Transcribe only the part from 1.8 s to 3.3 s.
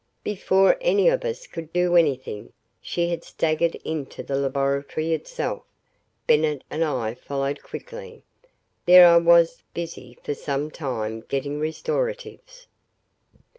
anything, she had